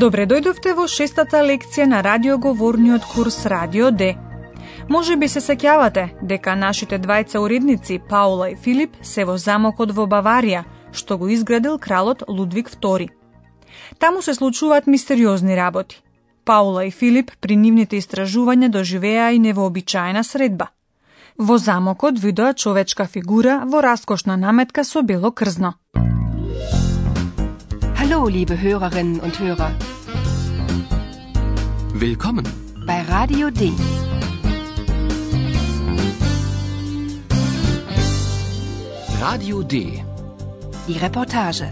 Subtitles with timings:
[0.00, 4.14] Добре дојдовте во шестата лекција на радиоговорниот курс Радио Д.
[4.88, 10.06] Може би се сеќавате дека нашите двајца уредници Паула и Филип се во замокот во
[10.08, 13.10] Баварија, што го изградил кралот Лудвиг II.
[13.98, 16.00] Таму се случуваат мистериозни работи.
[16.44, 20.70] Паула и Филип при нивните истражувања доживеа и невообичаена средба.
[21.36, 25.74] Во замокот видоа човечка фигура во раскошна наметка со бело крзно.
[28.12, 29.70] Hallo, liebe Hörerinnen und Hörer.
[31.94, 32.44] Willkommen
[32.84, 33.70] bei Radio D.
[39.20, 40.02] Radio D.
[40.88, 41.70] Die Reportage.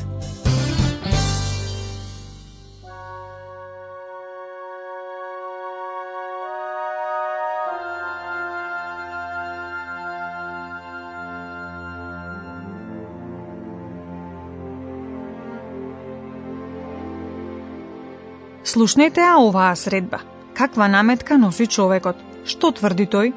[18.68, 20.20] Слушнете а оваа средба.
[20.54, 22.20] Каква наметка носи човекот?
[22.44, 23.32] Што тврди тој?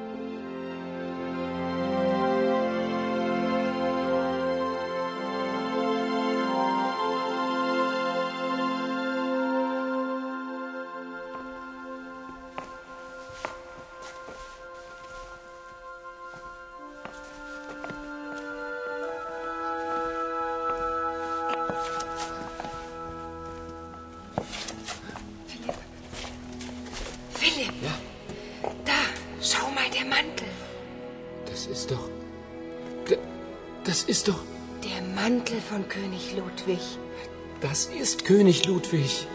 [34.01, 34.39] Das ist doch.
[34.83, 36.79] Der Mantel von König Ludwig.
[37.59, 39.27] Das ist König Ludwig.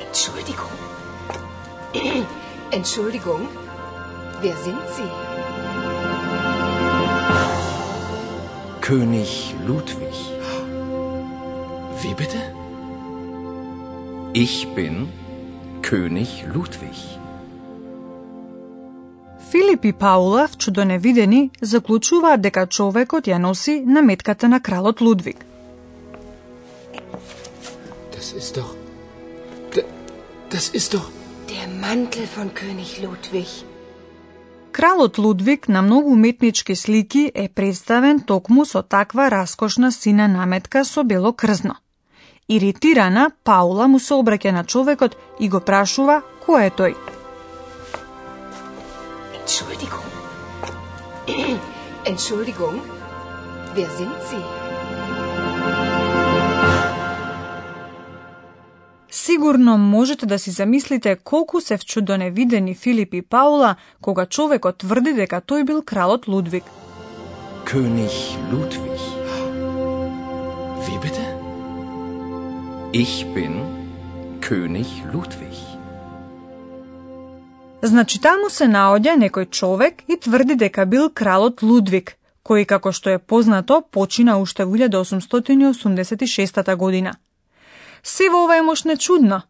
[0.00, 0.70] Entschuldigung.
[2.70, 3.48] Entschuldigung.
[4.40, 5.10] Wer sind Sie?
[8.80, 10.16] König Ludwig.
[12.00, 12.38] Wie bitte?
[14.32, 15.12] Ich bin
[15.90, 16.98] König Ludwig.
[19.50, 25.38] Филип и Паула, вчудо невидени, заклучуваат дека човекот ја носи наметката на кралот Лудвиг.
[28.16, 28.70] Das ist doch.
[30.50, 31.08] Das ist doch.
[31.52, 33.48] Der Mantel von König Ludwig.
[34.72, 41.02] Кралот Лудвиг на многу уметнички слики е представен токму со таква раскошна сина наметка со
[41.02, 41.76] бело крзно.
[42.48, 46.94] Иритирана, Паула му се обраќа на човекот и го прашува кој е тој.
[49.36, 50.08] Entschuldigung.
[52.10, 52.80] Entschuldigung.
[53.76, 54.44] Wer sind Sie?
[59.10, 65.12] Сигурно можете да си замислите колку се вчудо невидени Филип и Паула кога човекот тврди
[65.12, 66.64] дека тој бил кралот Лудвиг.
[67.64, 68.16] König
[68.52, 68.87] Ludwig.
[72.92, 73.52] Ich bin
[74.40, 75.56] König Ludwig.
[77.82, 82.16] Значи таму се наоѓа некој човек и тврди дека бил кралот Лудвиг,
[82.48, 87.12] кој како што е познато почина уште во 1886 година.
[88.02, 89.42] Се во ова е мошне чудно,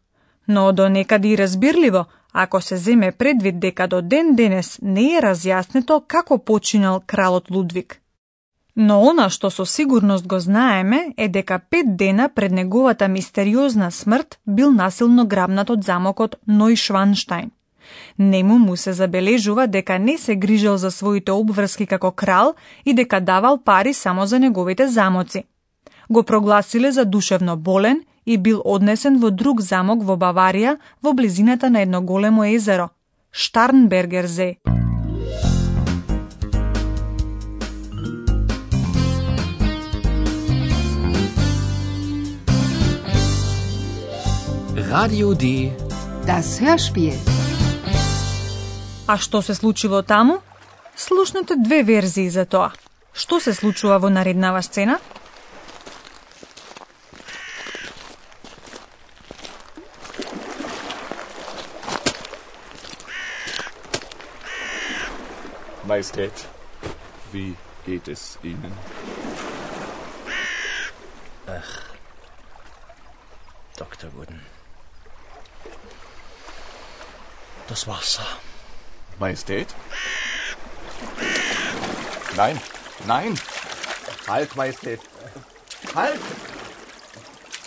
[0.49, 5.21] но до некаде и разбирливо, ако се земе предвид дека до ден денес не е
[5.23, 8.01] разјаснето како починал кралот Лудвиг.
[8.81, 14.39] Но она што со сигурност го знаеме е дека пет дена пред неговата мистериозна смрт
[14.47, 17.51] бил насилно грабнат од замокот Нојшванштајн.
[18.19, 23.21] Нему му се забележува дека не се грижел за своите обврски како крал и дека
[23.21, 25.45] давал пари само за неговите замоци.
[26.11, 31.71] Го прогласиле за душевно болен и бил однесен во друг замок во Баварија во близината
[31.71, 32.89] на едно големо езеро–
[33.33, 34.55] Штарнбергерзе.
[44.91, 45.71] Radio D.
[46.25, 47.19] Das Hörspiel.
[49.07, 50.41] А што се случило таму?
[50.97, 52.73] Слушнете две верзии за тоа.
[53.13, 54.99] Што се случува во нареднава сцена?
[65.85, 66.49] Majestät,
[67.33, 68.73] wie geht es Ihnen?
[73.77, 74.09] Dr.
[74.17, 74.58] Wooden.
[77.69, 78.27] Das Wasser.
[79.19, 79.75] Majestät?
[82.37, 82.61] Nein,
[83.07, 83.39] nein!
[84.27, 85.01] Halt, Majestät!
[85.95, 86.21] Halt!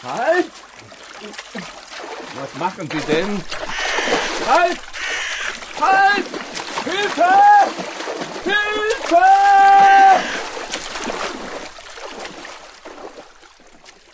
[0.03, 0.51] Halt!
[2.39, 3.43] Was machen Sie denn?
[4.47, 4.79] Halt!
[5.79, 6.25] Halt!
[6.85, 7.33] Hilfe!
[8.45, 9.25] Hilfe!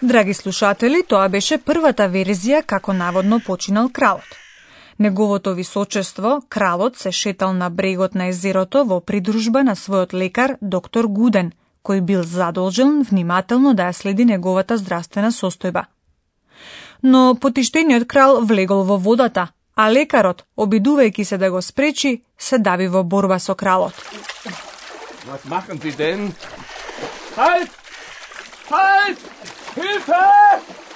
[0.02, 4.47] Драги слушатели, тоа беше првата верзија како наводно починал кралот.
[5.00, 11.06] Неговото височество, кралот, се шетал на брегот на езерото во придружба на својот лекар, доктор
[11.06, 11.52] Гуден,
[11.86, 15.86] кој бил задолжен внимателно да ја следи неговата здравствена состојба.
[17.04, 22.88] Но потиштениот крал влегол во водата, а лекарот, обидувајќи се да го спречи, се дави
[22.88, 23.94] во борба со кралот.
[25.30, 26.34] Was machen Sie denn?
[27.36, 27.70] Halt!
[28.72, 29.20] Halt!
[29.76, 30.87] Hilfe!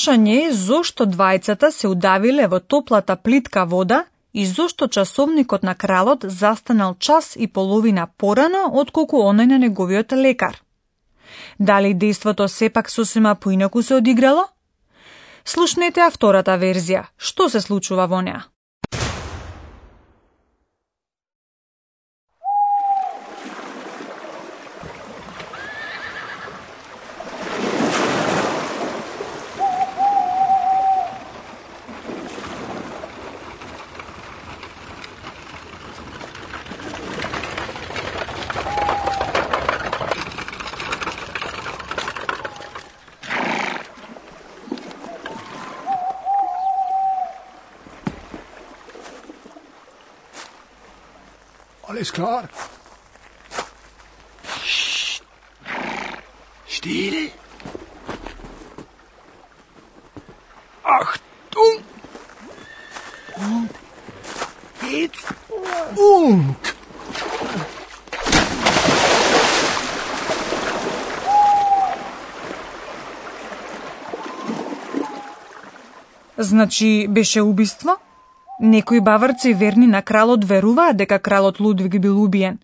[0.00, 3.98] Прашање е зошто двајцата се удавиле во топлата плитка вода
[4.32, 10.56] и зошто часовникот на кралот застанал час и половина порано отколку оној на неговиот лекар.
[11.58, 14.46] Дали действото сепак сосема поинаку се одиграло?
[15.44, 17.04] Слушнете а втората верзија.
[17.18, 18.40] Што се случува во неа?
[51.89, 52.49] Alles klar?
[56.67, 57.31] Still.
[60.83, 61.83] Achtung!
[63.37, 63.69] Und
[64.91, 65.27] jetzt
[65.95, 66.75] und!
[76.37, 77.97] Значи, беше убиство?
[78.60, 82.58] Некои баварци верни на кралот веруваат дека кралот Лудвиг бил убиен.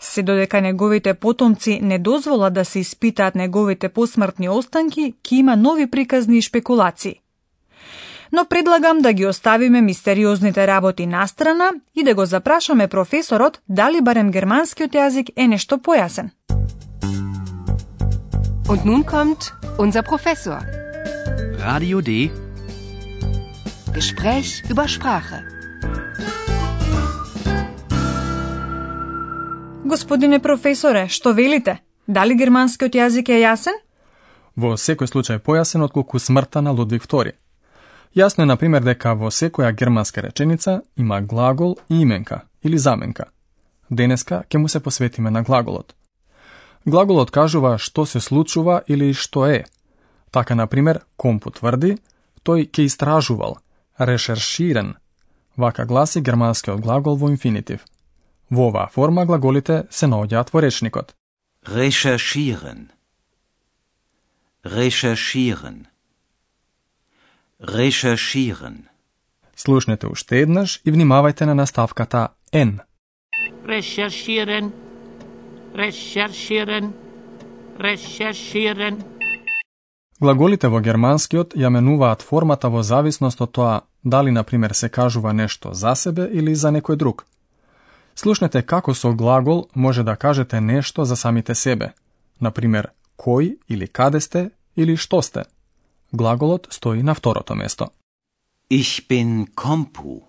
[0.00, 5.90] Се додека неговите потомци не дозволат да се испитаат неговите посмртни останки, ќе има нови
[5.90, 7.20] приказни и шпекулации.
[8.32, 14.30] Но предлагам да ги оставиме мистериозните работи настрана и да го запрашаме професорот дали барем
[14.30, 16.30] германскиот јазик е нешто појасен.
[18.68, 20.58] Und nun kommt unser Professor.
[21.58, 22.45] Radio D.
[23.96, 25.38] Gespräch über Sprache.
[29.84, 31.80] Господине професоре, што велите?
[32.06, 33.72] Дали германскиот јазик е јасен?
[34.54, 37.32] Во секој случај појасен отколку смртта на Лудвиг II.
[38.12, 43.30] Јасно е, например, дека во секоја германска реченица има глагол и именка или заменка.
[43.88, 45.96] Денеска ќе му се посветиме на глаголот.
[46.84, 49.64] Глаголот кажува што се случува или што е.
[50.30, 51.96] Така, например, Компу тврди,
[52.44, 53.56] тој ќе истражувал,
[53.98, 54.96] решерширен.
[55.56, 57.80] Вака гласи германскиот глагол во инфинитив.
[58.50, 61.14] Во оваа форма глаголите се наоѓаат во речникот.
[61.64, 62.90] Recherchieren.
[64.64, 65.86] Recherchieren.
[67.60, 68.88] Recherchieren.
[69.56, 72.80] Слушнете уште еднаш и внимавајте на наставката N.
[73.66, 74.72] recherchieren,
[75.74, 76.94] recherchieren,
[77.78, 79.15] recherchieren.
[80.20, 85.32] Глаголите во германскиот ја менуваат формата во зависност од тоа дали, на пример, се кажува
[85.32, 87.26] нешто за себе или за некој друг.
[88.14, 91.92] Слушнете како со глагол може да кажете нешто за самите себе.
[92.40, 95.44] На пример, кој или каде сте или што сте.
[96.12, 97.88] Глаголот стои на второто место.
[98.70, 100.22] Ich bin Kompu.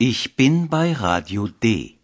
[0.00, 1.98] Ich bin bei Radio D.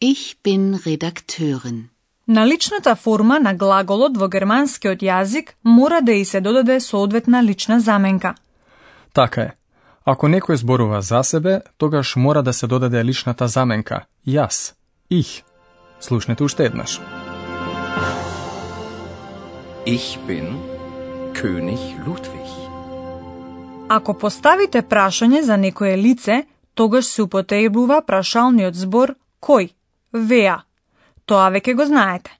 [0.00, 1.93] Ich bin Redakteurin.
[2.28, 8.34] Наличната форма на глаголот во германскиот јазик мора да и се додаде соодветна лична заменка.
[9.12, 9.50] Така е.
[10.04, 14.72] Ако некој зборува за себе, тогаш мора да се додаде личната заменка јас,
[15.10, 15.44] их.
[16.00, 17.00] Слушнете уште еднаш.
[19.86, 20.56] Ich bin
[21.34, 22.50] König Ludwig.
[23.88, 29.68] Ако поставите прашање за некое лице, тогаш се употребува прашалниот збор кој,
[30.12, 30.64] веа.
[31.26, 32.30] Тоа веќе го знаете.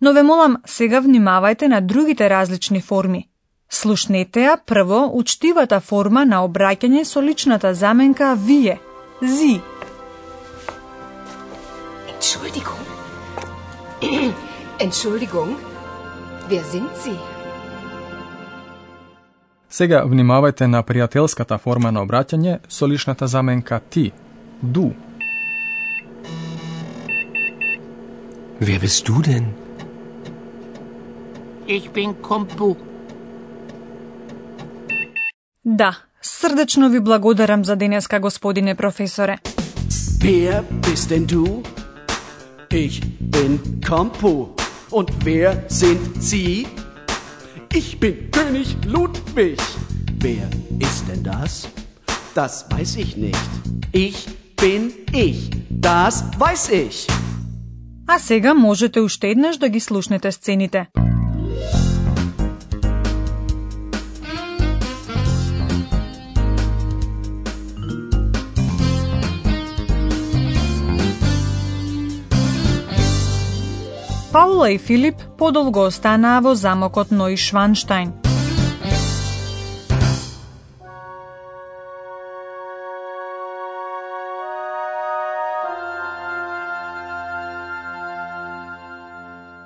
[0.00, 3.28] Но ве молам, сега внимавајте на другите различни форми.
[3.68, 8.78] Слушнете ја прво учтивата форма на обраќање со личната заменка вие,
[9.22, 9.60] зи.
[12.12, 12.82] Entschuldigung,
[14.84, 15.56] Entschuldigung,
[16.48, 17.18] wer sind Sie?
[19.68, 24.12] Сега внимавајте на пријателската форма на обраќање со личната заменка ти,
[24.62, 24.92] ду.
[28.60, 29.54] Wer bist du denn?
[31.66, 32.74] Ich bin Kompu.
[35.62, 39.38] Da, srdečno vi blagodaram za deneska, gospodine profesore.
[40.22, 41.62] Wer bist denn du?
[42.70, 43.58] Ich bin
[43.88, 44.46] Kompu.
[44.90, 46.66] Und wer sind Sie?
[47.72, 49.58] Ich bin König Ludwig.
[50.20, 51.68] Wer ist denn das?
[52.34, 53.50] Das weiß ich nicht.
[53.92, 55.50] Ich bin ich.
[55.70, 57.06] Das weiß ich.
[58.06, 60.86] А сега можете уште еднаш да ги слушнете сцените.
[74.32, 78.23] Паула и Филип подолго останаа во замокот Ноишванштајн.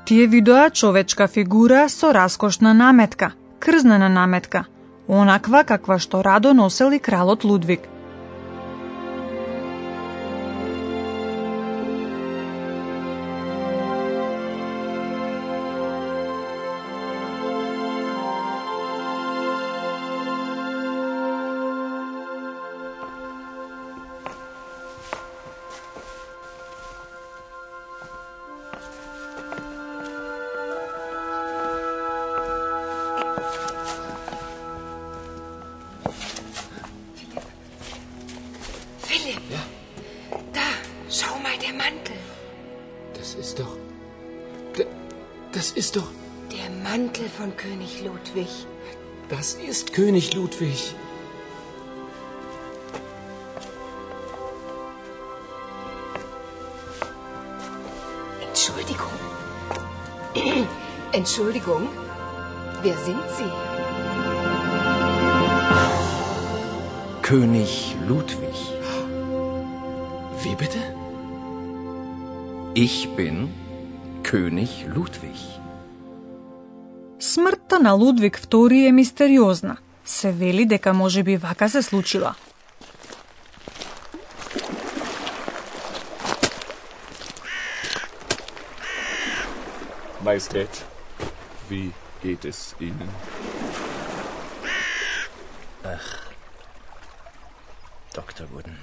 [0.08, 4.64] Тие видоа човечка фигура со раскошна наметка, крзнена наметка,
[5.06, 7.80] онаква каква што радо носел и кралот Лудвиг–
[48.08, 48.48] Ludwig.
[49.28, 50.94] Das ist König Ludwig.
[58.40, 59.12] Entschuldigung.
[61.12, 61.88] Entschuldigung,
[62.82, 63.52] wer sind Sie?
[67.20, 68.58] König Ludwig.
[70.42, 70.78] Wie bitte?
[72.72, 73.52] Ich bin
[74.22, 75.60] König Ludwig.
[77.38, 79.76] Смртта на Лудвиг II е мистериозна.
[80.04, 82.34] Се вели дека може би вака се случила.
[90.24, 90.84] Majestät,
[91.70, 91.90] wie
[92.24, 93.10] geht es Ihnen?
[98.18, 98.44] Dr.
[98.52, 98.76] Wooden.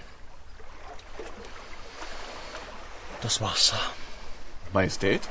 [3.23, 3.81] Das Wasser.
[4.73, 5.21] Majestät?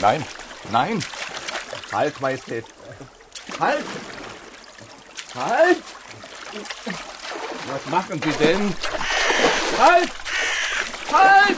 [0.00, 0.22] Nein,
[0.71, 1.03] nein!
[1.91, 2.65] Halt, Majestät!
[3.59, 3.85] Halt!
[5.35, 5.77] Halt!
[7.67, 8.75] Was machen Sie denn?
[9.79, 10.09] Halt!
[11.11, 11.57] Halt!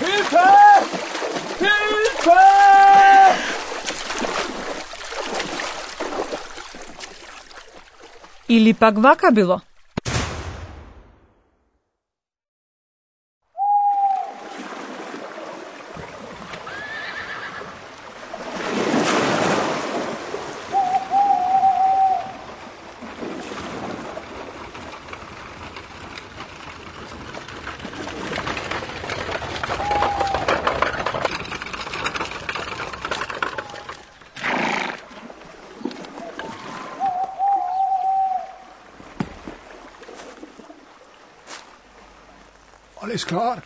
[0.00, 0.48] Hilfe!
[1.58, 2.40] Hilfe!
[8.48, 9.30] Или пак вака
[43.01, 43.61] Alles klar?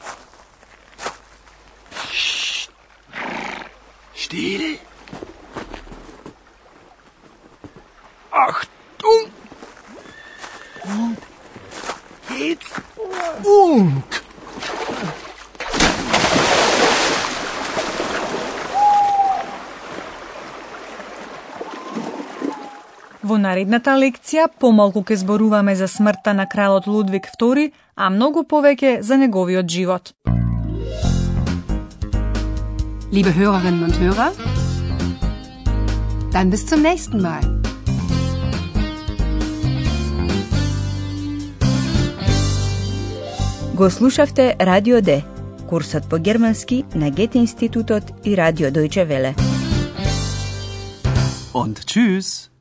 [4.16, 4.80] Still.
[23.54, 29.18] Наредната лекција помалку ке зборуваме за смртта на кралот Лудвиг II, а многу повеќе за
[29.18, 30.14] неговиот живот.
[33.14, 34.32] Liebe Hörerinnen und Hörer,
[36.34, 37.44] dann bis zum nächsten Mal.
[43.76, 45.24] Го слушавте Радио Д,
[45.70, 49.36] курсот по германски на Гете институтот и Радио Дојче Веле.
[51.54, 52.53] Und tschüss.